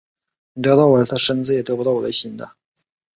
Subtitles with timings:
[0.53, 2.53] 你得到我的身子也得不到我的心的